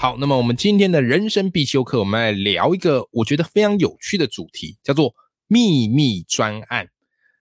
[0.00, 5.12] 好，那么我们今天的人生必修课，我们来聊一个我觉得非常有趣的主题，叫做
[5.48, 6.86] 秘密专案。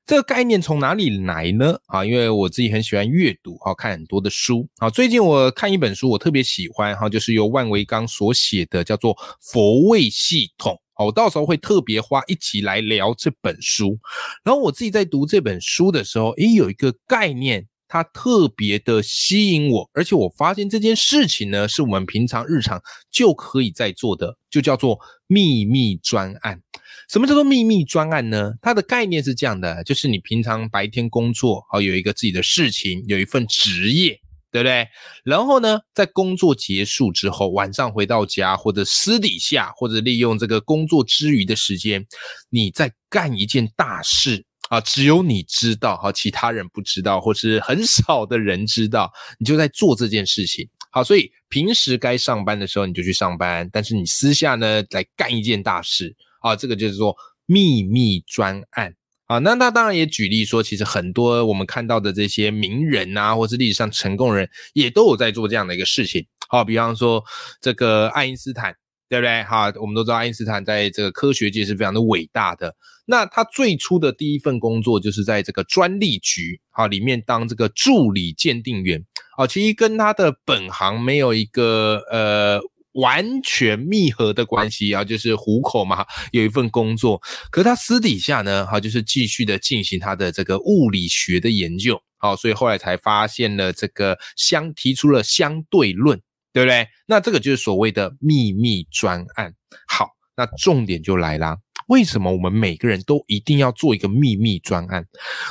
[0.07, 1.77] 这个概念从哪里来呢？
[1.85, 4.67] 啊，因为我自己很喜欢阅读，哈，看很多的书。
[4.77, 10.73] 啊，最近我看一本书，我特别喜欢，哈，就是由万维刚所写的，叫做《佛位系统》。
[10.93, 13.99] 好，我到时候会特别花一集来聊这本书。
[14.43, 17.67] 然后我自己在读这本书的时候，诶，有一个概念。
[17.87, 26.61] 它特别的吸引我，而且我发现这件事情呢，是我们平常日常就可以在做的，就叫做秘密专案。
[27.09, 28.53] 什么叫做秘密专案呢？
[28.61, 34.19] 它的概念是这样的，就是你平常白天工作，好有一个自己的事情，有一份职业，
[34.51, 34.87] 对不对？
[35.23, 42.05] 然后呢，在工作结束之后，晚上回到家，或者私底下，或者利用这个工作之余的时间，
[42.49, 44.45] 你在干一件大事。
[44.69, 50.67] 啊，只有你知道，哈，其他人不知道，或是很少的人知道，你就在做这件事情。
[50.91, 57.15] 好，所以平时该上班的时候你就去上班，但是你私下呢来干一件大事，啊，这个就是说
[57.45, 58.93] 秘密专案。
[59.27, 66.25] 啊，那他当然也举例说，其实很多我们看到的这些名人啊，或是历史上成功人，也都有在做这样的一个事情。
[66.47, 67.23] 好，比方说
[67.61, 68.75] 这个爱因斯坦。
[69.09, 69.43] 对不对？
[69.43, 72.75] 哈，我们都知道爱因斯坦在这个科学界是非常的伟大的。
[73.05, 79.01] 那他最初的第一份工作就是在这个专利局啊里面当这个助理鉴定员
[79.37, 82.59] 啊，其实跟他的本行没有一个呃
[82.91, 87.21] 完全密合的关系啊，就是糊口嘛，有一份工作。
[87.49, 96.19] 可是他私底下呢，哈，就是继续的进行他的这个物理学的研究，好，所以后来才发现了这个相提出了相对论。
[96.57, 96.87] 对不对？
[97.05, 99.53] 那这个就是所谓的秘密专案。
[99.87, 101.55] 好，那重点就来啦。
[101.87, 105.05] 为什么我们每个人都一定要做一个秘密专案？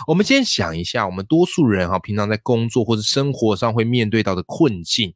[0.09, 5.15] 我们先想一下，我们多数人哈，平常在工作或者生活上会面对到的困境，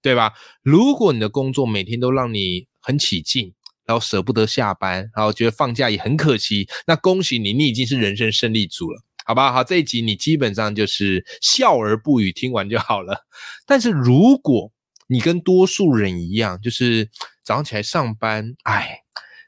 [0.00, 0.32] 对吧？
[0.62, 3.52] 如果你的工作每天都让你很起劲，
[3.84, 9.52] 然后舍不得下班，然后觉得放假也很可惜，那恭喜你，你已经是人生胜利组了，好吧？
[9.52, 13.26] 好，这一集你基本上就是笑而不语，听完就好了。
[13.66, 14.72] 但是如果
[15.08, 17.08] 你跟多数人一样，就是
[17.44, 19.02] 早上起来上班，哎，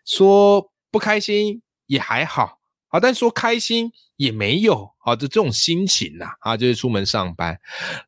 [0.05, 2.59] 说不开心也还好，
[2.89, 7.59] 好，但说开心也没有，好，就这种心情呐，啊，就是出门上班，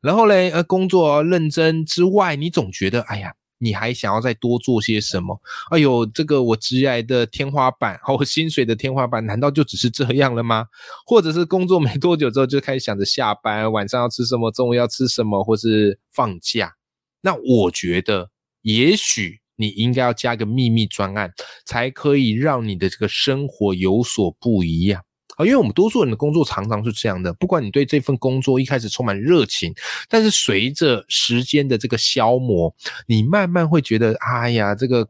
[0.01, 5.39] 然后嘞，呃，工作认真之外，你总觉得，哎呀，你还想要再多做些什么？
[5.71, 10.65] 哎呦，这个我职业的天花板，好，薪水的天花板，难道就只是这样了吗？
[11.05, 16.75] 或者是工作没多久之后就开始想着下班，晚上要吃什么，中午要吃什么，或是放假？
[17.21, 18.29] 那我觉得，
[18.61, 21.31] 也许你应该要加个秘密专案，
[21.65, 25.03] 才可以让你的这个生活有所不一样
[25.37, 25.45] 啊！
[25.45, 29.73] 因为我们多数人的工作常常是这样的，不管你对这份工作一开始充满热情，
[30.09, 32.73] 但是随着时间的这个消磨，
[33.05, 35.07] 你慢慢会觉得，哎呀，这个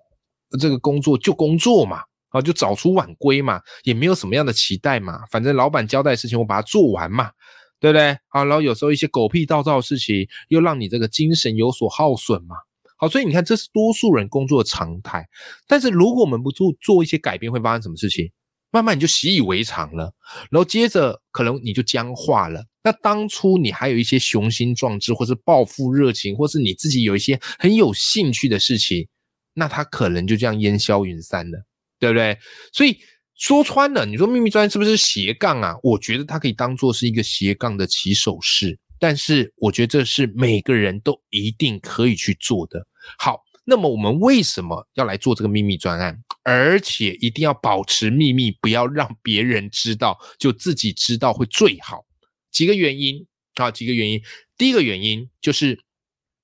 [0.59, 7.31] 这个工作就工作嘛，啊，就早出晚归嘛，也没有什么样的期待嘛，反正老板交代的事情我把它做完嘛。
[7.81, 8.15] 对不对？
[8.27, 12.55] 好，然后有时候一些狗屁倒灶的事情，又让你这个精神有所耗损嘛。
[12.95, 15.27] 好，所以你看，这是多数人工作的常态。
[15.67, 18.31] 但是如果我们不做做一些改变，会发生什么事情？
[18.69, 20.13] 慢慢你就习以为常了，
[20.51, 22.63] 然后接着可能你就僵化了。
[22.83, 29.07] 那当初你还有一些雄心壮志，或是抱负热情，或是你自己有一些很有兴趣的事情，
[29.55, 31.65] 那它可能就这样烟消云散了，
[31.99, 32.37] 对不对？
[32.71, 32.99] 所以。
[33.41, 35.75] 说穿了，你说秘密专案是不是斜杠啊？
[35.81, 42.85] 我觉得它可以当做是一个斜杠的起手式，但是我觉得这是每个人都一定可以去做的。
[43.18, 46.16] 好，那么我们为什么要来做这个秘密专案？
[46.44, 52.05] 而且一定要保持秘密，不要让别人知道，就自己知道会最好。
[52.52, 54.22] 几个原因啊，几个原因。
[54.55, 55.79] 第一个原因就是。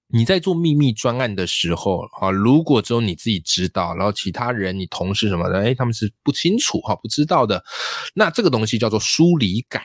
[0.09, 7.61] 你在做秘密专案的时候啊，如果只有你自己知道，然后其他人、你同事什么的，哎，他们是不清楚哈，不知道的，
[8.13, 9.81] 那这个东西叫做疏离感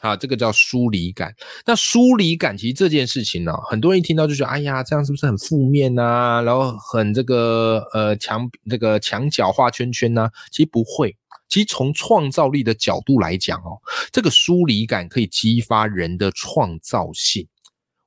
[0.00, 1.34] 啊，这个叫疏离感。
[1.66, 6.40] 那疏离感其实这件事情呢，很多人一听到就觉得，哎呀，这样是不是很负面呐？
[6.44, 10.30] 然后很这个呃墙这个墙角画圈圈呢？
[10.52, 11.16] 其实不会，
[11.48, 13.80] 其实从创造力的角度来讲哦，
[14.12, 17.48] 这个疏离感可以激发人的创造性。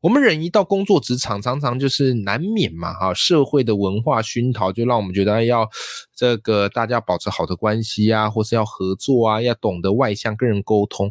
[0.01, 5.67] 我们人一到工作职场，常常就是难免嘛，哈，社会的文化熏陶就让我们觉得要
[6.15, 11.09] 这个大家保持好的关系啊，或是要合作啊，要懂得外向跟人沟通。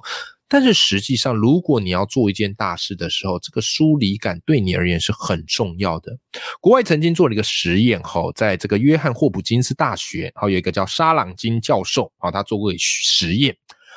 [0.48, 6.16] 但是实际上，如果你要做一件大事的时候，这个疏离感对你而言是很重要的。
[6.60, 13.56] 国外曾经做了一个实验，哈，在这个约翰霍普金斯大学，好有一个叫沙朗金教授，啊他做过实验，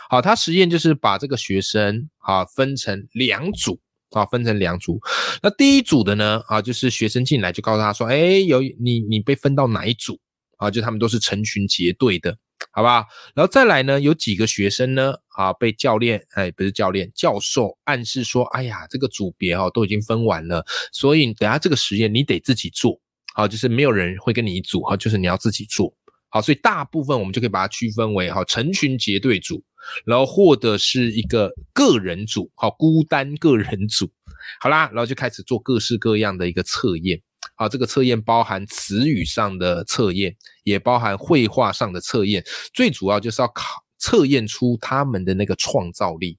[0.09, 3.79] 好他实验就是把这个学生啊分成两组，
[4.11, 4.99] 啊分成两组。
[5.41, 10.19] 那第一组的呢，啊就是学生进来就告诉他说，哎，有你你被分到哪一组？
[10.57, 12.37] 啊，就他们都是成群结队的。
[12.71, 13.99] 好吧，然后再来呢？
[14.01, 15.13] 有几个学生呢？
[15.29, 22.99] 啊，被教练，哎，不是教练，教授暗示说，哎呀，这个组别哦都已经分完了，所以等下这个实验你得自己做，
[23.33, 25.93] 好，就是没有人会跟你一组，哈，就是你要自己做，
[26.29, 29.63] 好，所以大部分我们就可以把它区分为哈成群结队组，
[30.05, 34.09] 然后或者是一个个人组，好，孤单个人组，
[34.59, 37.21] 好啦，然后就开始做各式各样的一个测验。
[37.55, 42.43] 啊，这个测验包含词语上的测验，也包含绘画上的测验，
[42.73, 46.37] 最主要就是要考测验出他们的那个创造力。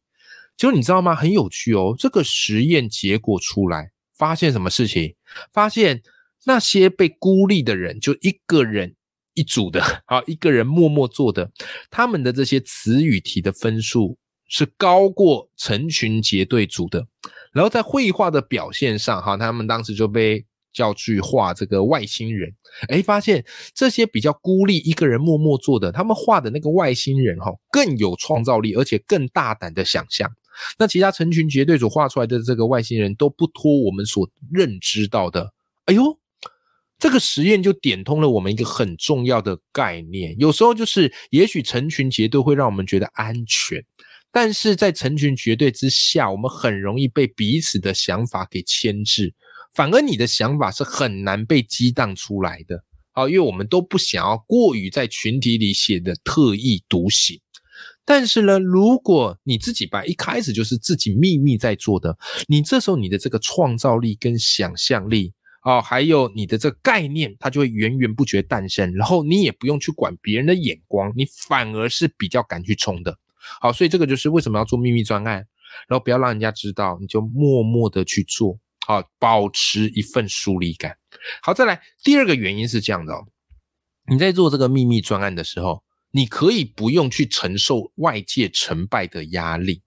[0.57, 1.15] 就你知道吗？
[1.15, 1.95] 很有趣哦。
[1.99, 5.15] 这个实验结果出来，发现什么事情？
[5.53, 6.03] 发现
[6.45, 8.95] 那些被孤立的人，就一个人
[9.35, 11.51] 一组的，啊，一个人默默做的，
[11.91, 14.17] 他们的这些词语题的分数
[14.47, 17.07] 是高过成群结队组的。
[17.53, 20.45] 然后在绘画的表现上，哈，他们当时就被。
[20.73, 22.49] 叫去画这个外星人，
[22.87, 23.45] 哎，发现
[23.75, 30.31] 这些比较孤立一个人默默做的，他们画的那个外星人哈，更有创造力，而且更大胆的想象。
[30.79, 35.53] 那其他成群结队所画出来的这个外星人都不脱我们所认知到的。
[35.87, 36.17] 哎呦，
[37.01, 40.37] 这个实验就点通了我们一个很重要的概念。
[40.39, 43.83] 有时候就是，也许成群结队会让我们觉得安全，
[44.31, 49.35] 但是在成群结队之下，我们很容易被彼此的想法给牵制。
[49.73, 57.41] 反而你的想法是很难被激荡出来的，好，因为我们都不想要过于在群体里显得特立独行。
[58.05, 62.19] 但是呢，如果你自己把一开始就是自己秘密在做的，
[62.49, 68.93] 你这时候你的这个创造力跟想象力啊，还有你的这个概念，它就会源源不绝诞生。
[68.95, 73.19] 然后你也不用去管别人的眼光，你反而是比较敢去冲的。
[73.61, 75.47] 好，所以这个就是为什么要做秘密专案，
[75.89, 78.59] 然后不要让人家知道，你就默默的去做。
[78.87, 80.97] 好，保持一份疏离感。
[81.43, 83.27] 好，再来第二个原因是这样的哦，
[84.11, 89.83] 你在做这个秘密专案的时候，你可以不用去承受外界成败的压力。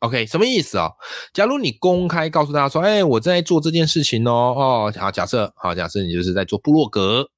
[0.00, 0.90] OK，什么意思啊？
[1.32, 7.28] 假如你公开告诉大家说，哎，我在做这件事情哦，哦，好，假设，好，假设你就是在做部落格，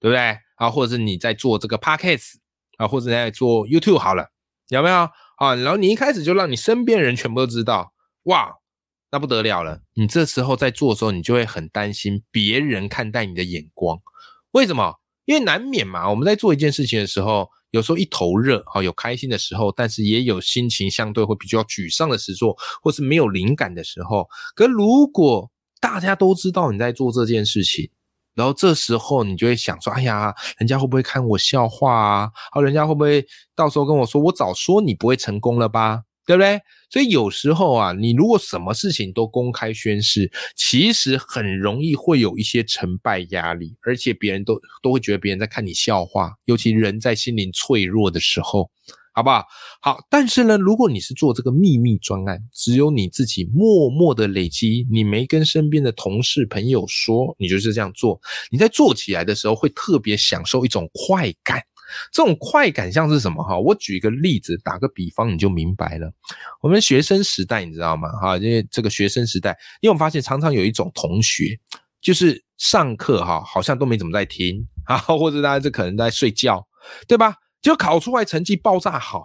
[0.00, 0.38] 对不对？
[0.56, 2.34] 啊，或者是你在做这个 Podcast
[2.78, 4.30] 啊，或者在做 YouTube 好了，
[4.68, 5.08] 有没有？
[5.36, 7.92] 啊，然后你一开始就让你身边人全部都知道，
[8.24, 8.54] 哇！
[9.10, 9.80] 那不得了了！
[9.94, 13.96] 你这时候在做的时候，你就会很担心别人看待你的眼光。
[14.50, 14.96] 为什么？
[15.24, 16.10] 因为难免嘛。
[16.10, 24.28] 我们在做一件事情的时候，有时候一头热，啊，有开心的时候，但是也有心情相对会比较沮丧的时候，或是没有灵感的时候。
[24.54, 25.50] 可如果
[25.80, 27.90] 大家都知道你在做这件事情，
[28.32, 32.30] 然后这时候你就会想说：哎呀，人家会不会看我笑话啊？
[32.52, 33.26] 好，人家会不会
[33.56, 36.04] 到时候跟我说，我早说你不会成功了吧？
[36.26, 36.60] 对不对？
[36.90, 46.32] 所以有时候啊，你如果什么事情都公开宣誓，其实很容易会有一些成败压力，而且别人都都会觉得别人在看你笑话。
[46.44, 48.70] 尤其人在心灵脆弱的时候，
[49.12, 49.44] 好不好？
[49.82, 61.60] 好，但是呢，如果你是做这个秘密专案，只有你自己默默的累积，你没跟身边的同事朋友说，你就是这样做，你在做起来的时候会特别享受一种快感。
[62.12, 63.58] 这种快感像是什么哈？
[63.58, 66.10] 我举一个例子，打个比方你就明白了。
[66.60, 68.08] 我们学生时代你知道吗？
[68.20, 71.58] 哈，因为这个学生时代，因为我们发现常常有一种同学，
[72.00, 76.66] 就是上课哈好像都没怎么在听啊，或者大家这可能在睡觉，
[77.06, 77.34] 对吧？
[77.62, 79.24] 就考出来成绩爆炸好，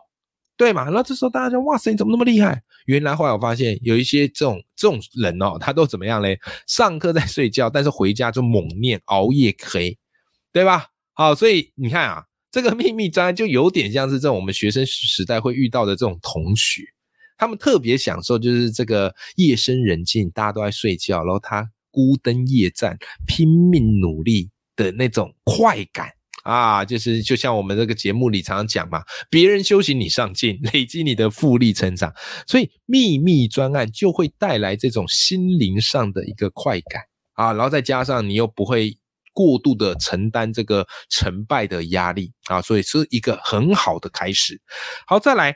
[0.55, 0.89] 对嘛？
[0.89, 2.61] 那这时候大家就哇塞，你怎么那么厉害？
[2.85, 6.39] 原来后来我发现有一些这种这种人哦，他都怎么样嘞？
[6.67, 9.97] 上课在睡觉，但是回家就猛念熬夜黑，
[10.51, 10.87] 对吧？
[11.13, 12.28] 好，所以你看啊。
[12.51, 16.81] 这个秘密专案就有点像是这种我们学生时代会遇到的这种同学，
[17.37, 26.09] 他们特别享受就是这个夜深人静，大家都在睡觉，然后他孤灯夜战，拼命努力的那种快感
[26.43, 32.11] 啊，就是就像我们这个节目里常常讲嘛，别人修行你上进，累积你的复利成长，
[32.47, 37.03] 所以秘密专案就会带来这种心灵上的一个快感
[37.33, 38.97] 啊，然后再加上你又不会。
[39.39, 44.59] 过度的承担这个成败的压力啊，所以是一个很好的开始。
[45.07, 45.55] 好，再来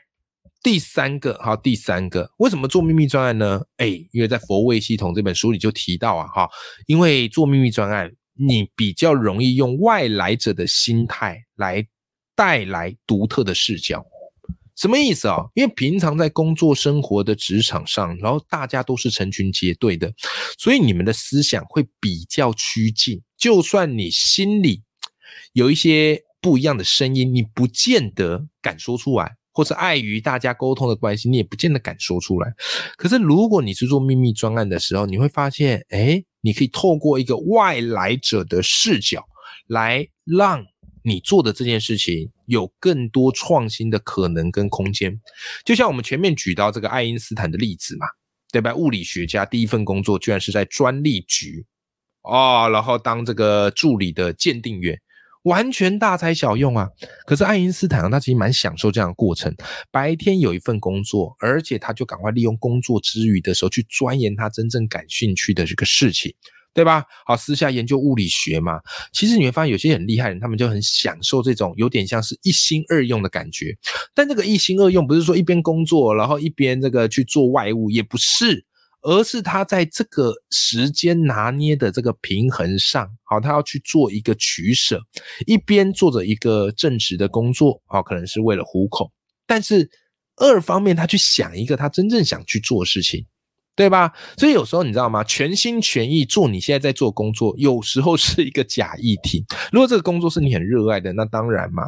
[0.61, 3.61] 第三个，好，第三个，为什么做秘密专案呢？
[3.75, 6.49] 哎，因为在《佛位系统》这本书里就提到啊，哈，
[6.87, 11.85] 因为做秘密专案，你比较容易用外来者的心态来
[12.37, 14.01] 带来独特的视角。
[14.75, 15.45] 什么意思啊？
[15.53, 20.13] 因为平常在工作生活的职场上，然后大家都是成群结队的，
[20.57, 23.21] 所以你们的思想会比较趋近。
[23.37, 24.83] 就算你心里
[25.53, 29.35] 有一些不一样的声音，你不见得敢说出来。
[29.55, 32.51] 或是碍于大家沟通的关系，你也不见得敢说出来。
[32.97, 39.23] 可是如果你是做秘密专案的时候，你会发现，哎，你可以透过一个外来者的视角，
[39.67, 40.65] 来让
[41.03, 45.19] 你做的这件事情有更多创新的可能跟空间。
[45.63, 48.05] 就像我们前面举到这个爱因斯坦的例子嘛，
[48.51, 48.73] 对吧？
[48.73, 51.65] 物理学家第一份工作居然是在专利局
[52.23, 54.99] 哦，然后当这个助理的鉴定员。
[55.43, 56.87] 完全大材小用啊！
[57.25, 59.53] 可是爱因斯坦他其实蛮享受这样的过程。
[59.91, 66.33] 白天有一份工作，而且他就赶快利用工作之余的时候去钻研他真正感兴趣的这个事情，
[66.73, 67.05] 对吧？
[67.25, 68.79] 好，私下研究物理学嘛。
[69.11, 73.75] 其实你会发现，有些很厉害人，他们就很享受这种有点像是一心二用的感觉。
[74.13, 78.65] 但这个一心二用，不是说一边工作，然后一边这个去做外务，也不是。
[79.05, 84.97] 而是他在这个时间拿捏的这个平衡上，好，他要去做一个取舍，
[85.45, 89.11] 一边做着一个正职的工作，好，可能是为了糊口，
[89.45, 89.89] 但是
[90.37, 93.25] 二方面他去想一个他真正想去做的事情，
[93.75, 94.13] 对吧？
[94.37, 95.23] 所以有时候你知道吗？
[95.23, 99.45] 全心全意做你现在在做工作，有时候是一个假议题。
[99.71, 101.83] 如果这个工作是你很热爱的，那当然嘛，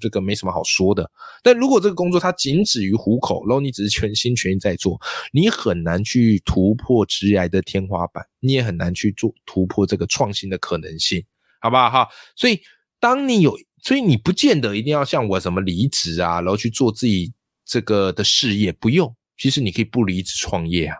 [0.00, 1.10] 这个没什么好说的，
[1.42, 4.98] 但如果这个工作它仅止于糊口，然后你只是全心全意在做，
[5.32, 11.24] 你很难去突破职业的天花板，你也很难去做突破这个创新的可能性，
[11.60, 12.08] 好不好哈？
[12.36, 12.60] 所以
[13.00, 17.32] 当你有，所以你不见得一定要像我什么离职啊，然后去做自己
[17.64, 20.96] 这个的事业，不用，其实你可以不离职创业啊，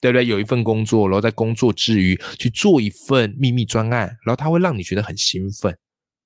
[0.00, 0.26] 对不对？
[0.26, 5.76] 有一份工作，然后在工作之余去做一份秘密专案，然后它会让你觉得很兴奋。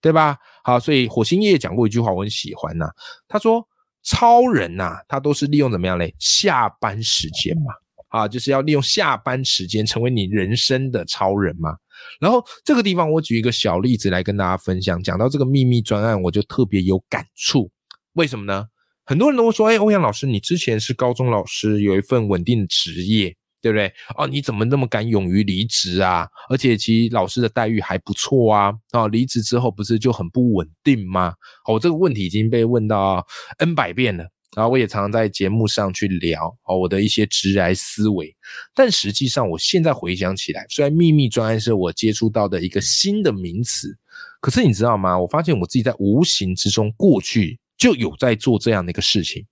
[0.01, 0.37] 对吧？
[0.65, 2.87] 好，所以火星爷爷讲过一句话，我很喜欢呐。
[3.29, 3.65] 他说
[4.03, 6.13] ：“超人呐，他都是利用怎么样嘞？
[6.19, 7.73] 下班时间嘛，
[8.09, 11.77] 啊，就是要利用下班时间成为你人生的超人嘛。”
[12.21, 15.01] 然后这个地方，我举一个小例子来跟大家分享。
[15.05, 17.71] 讲到这个秘密专案，我就特别有感触。
[18.15, 18.67] 为什么呢？
[19.05, 23.91] 很多人都会说：“哎，欧阳老师，你之前是高中老师，有一份稳定的职业。”对不对？
[24.19, 26.29] 哦，你怎么那么敢勇于离职啊？
[26.51, 28.73] 而且其实老师的待遇还不错啊。
[28.93, 31.33] 哦，离职之后不是就很不稳定吗？
[31.67, 33.25] 哦，这个问题已经被问到
[33.59, 34.27] N 百遍了。
[34.55, 38.37] 然后我也常常在节目上去聊哦，我的一些直来思维。
[38.75, 43.97] 但实际上，我现在回想起来，虽然秘密专案是我接触到的一个新的名词，
[44.43, 45.19] 可是你知道吗？
[45.19, 49.43] 我发现我自己在无形之中过去就有在做这样的一个事情。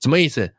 [0.00, 0.50] 什么意思？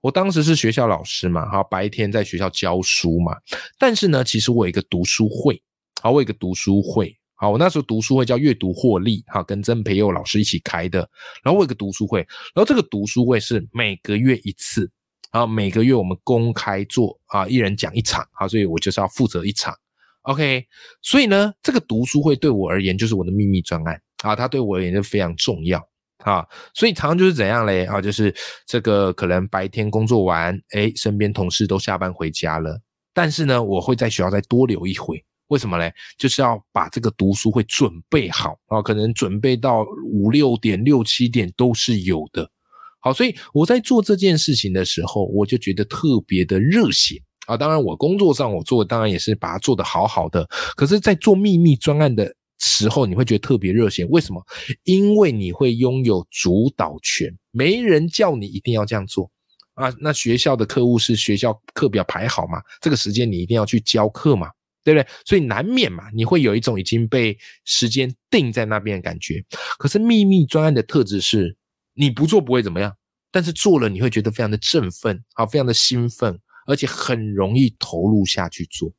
[0.00, 3.36] 我当时是学校老师嘛，哈，白天在学校教书嘛。
[3.78, 5.60] 但是呢，其实我有一个读书会，
[6.00, 10.98] 好，我有一个读书会，好，我那时候读书会叫阅读获利，哈，跟曾培佑老师一起开的。
[11.42, 12.20] 然后我有个读书会，
[12.54, 14.88] 然后这个读书会是每个月一次，
[15.30, 19.74] 啊，每个月我们公开做，啊，一人讲一场，好，所以我就是要负责一场
[20.22, 20.64] ，OK。
[21.02, 25.84] 所以呢，这个读书会对我而言就是我的秘密专案，啊，它对我而言就非常重要。
[26.24, 26.44] 啊，
[26.74, 27.84] 所以常常就是怎样嘞？
[27.84, 28.34] 啊，就是
[28.66, 32.80] 这个可能白天工作完，哎，身边同事都下班回家了，
[33.12, 35.92] 但是呢，我会在学校再多留一回，为什么嘞？
[36.18, 42.50] 就是要把这个读书会准备好啊，可能准备到五六点、六七点都是有的。
[42.98, 47.56] 好，所以我在做这件事情的时候，我就觉得特别的热血啊。
[47.56, 50.44] 当然，我工作上我做，当然也是把它做得好好的。
[50.74, 52.34] 可是，在做秘密专案的。
[52.58, 54.44] 时候你会觉得特别热血，为什么？
[54.84, 59.30] 因为你会拥有主导权，没人叫你一定要这样做
[59.74, 59.92] 啊。
[60.00, 62.62] 那学校的课务是学校课表排好嘛？
[62.80, 64.50] 这个时间你一定要去教课嘛，
[64.82, 65.06] 对不对？
[65.24, 69.44] 所以难免嘛，你会有一种已经被时间定在那边的感觉。
[69.78, 71.56] 可是秘密专案的特质是，
[71.94, 72.94] 你不做不会怎么样，
[73.30, 78.92] 但是做了你会觉得非常的振奋，啊，非常的兴奋，而且很容易投入下去做。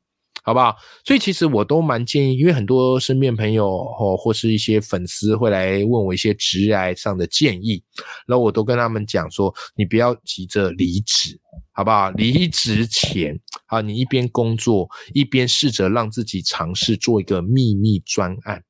[0.48, 0.74] 好不好？
[1.04, 7.84] 所以其实我都蛮建议，因为很多身边朋友或或是一些粉丝会来问我一些职癌上的建议，
[8.26, 11.38] 然后我都跟他们讲说，你不要急着离职，
[11.72, 12.10] 好不好？
[12.12, 18.62] 离职前啊，你一边工作一边试着让自己尝试做一个秘密专案。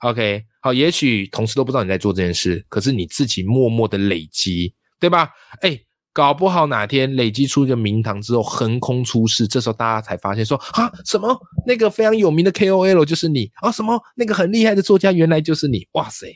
[0.00, 5.30] OK，好，也许同事都不知道你在做这件事，可是你自己默默的累积，对吧？
[5.62, 5.80] 哎。
[6.12, 11.34] 搞不好哪天累积出一个名堂之后横空出世，这时候大家才发现说啊，什么
[11.66, 16.26] 那个非常有名的 KOL 就是你啊，什么那个很厉害的作家原来就是你，哇塞，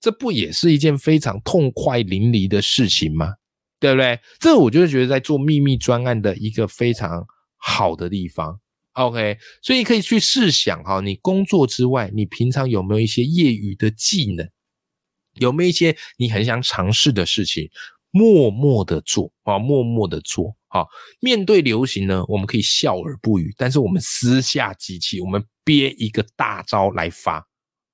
[0.00, 3.34] 这不也是一件非常痛快淋漓的事情吗？
[3.80, 4.20] 对不对？
[4.38, 7.24] 这我就是觉得在做秘密专案的一个非常
[7.56, 8.60] 好的地方。
[8.92, 14.48] OK，所以可以去试想哈，你工作之外，你平常有没有一些业余的技能？
[15.34, 17.68] 有没有一些你很想尝试的事情？
[18.10, 20.84] 默默的做啊，默默的做啊。
[21.20, 27.46] 面对流行呢，我们可以笑而不语，但是我们私下机器，我们憋一个大招来发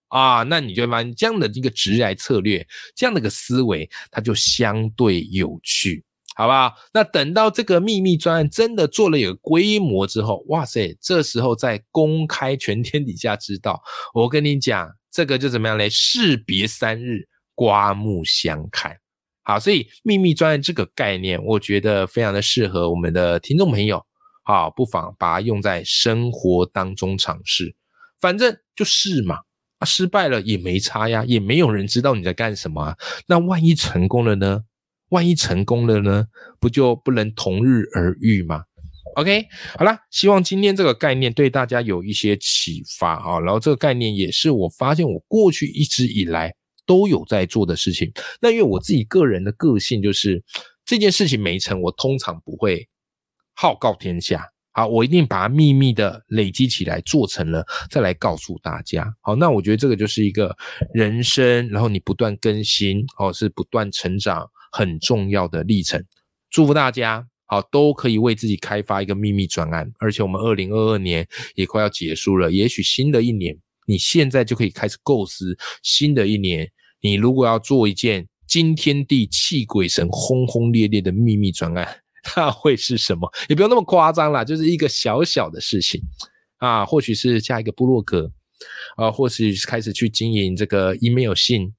[0.09, 6.05] 啊，那你就发现这样的一个直来策略，这样的一个思维，它就相对有趣，
[6.37, 6.73] 好不好？
[6.93, 15.91] 那等到这个秘密专案真的做了有规模之后，哇塞，这时候在公开全天底下知道，我跟你讲，这个就怎么样嘞？
[15.91, 18.97] 士别三日，刮目相看。
[19.45, 24.03] 好，所以秘密专案这个概念，我觉得非常的适合我们的听众朋友。
[24.43, 27.75] 好，不妨把它用在生活当中尝试，
[28.21, 29.39] 反正就是嘛，
[29.87, 32.97] 失败了也没差呀，也没有人知道你在干什么啊。
[33.27, 34.63] 那万一成功了呢？
[35.11, 36.27] 万一成功了呢？
[36.59, 38.65] 不就不能同日而语吗
[39.17, 39.47] ？OK，
[39.79, 43.39] 好啦，希望今天这个概念对大家有一些启发啊。
[43.41, 46.55] 然后这个概念也是我发现我过去一直以来。
[46.87, 50.43] 都有在做的事情，那因为我自己个人的个性就是
[50.85, 52.89] 这件事情没成，我通常不会
[53.55, 59.15] 号告天下，好，我一定把它秘密的累积起来，做成了再来告诉大家。
[59.21, 60.55] 好，那我觉得这个就是一个
[60.93, 66.05] 人生，然后你不断更新，哦，是不断成长很重要的历程。
[66.51, 73.57] 祝福大家，好，都可以为自己开发一个秘密专案，而且我们二零二二年也快要结束了，也许新的一年。
[73.87, 76.71] 你现在就可以开始构思新的一年。
[77.01, 82.01] 你如果要做一件惊天地泣鬼神、轰轰烈烈的秘密专案，
[82.37, 83.31] 那会是什么？
[83.49, 86.01] 也不用那么夸张啦，就是一个小小的事情
[86.57, 88.31] 啊，或许是加一个部落格
[88.97, 91.71] 啊，或许是开始去经营这个 email 信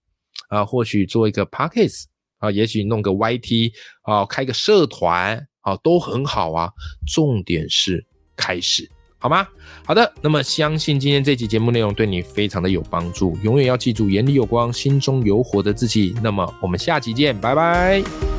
[0.49, 1.97] 啊，或许做一个 p a c k a g e
[2.37, 3.71] 啊，也许弄个 YT
[4.03, 6.69] 啊，开个社团啊，都很好啊。
[7.07, 8.87] 重点是开始。
[9.17, 9.47] 好吗？
[9.85, 13.37] 好的，那么相信今天这期节目内容对你非常的有帮助。
[13.43, 16.15] 永远要记住，眼里有光，心中有火的自己。
[16.21, 18.34] 那么我们下期见，拜拜。